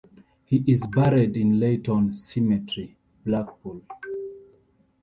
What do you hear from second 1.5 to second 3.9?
Layton Cemetery, Blackpool.